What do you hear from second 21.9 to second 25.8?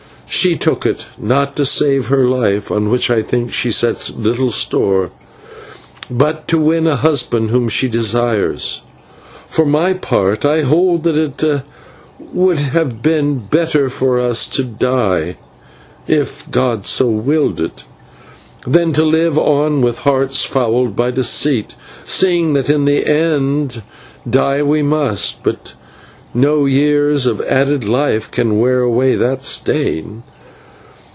seeing that in the end die we must, but